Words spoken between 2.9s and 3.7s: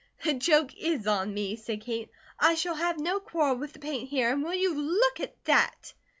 no quarrel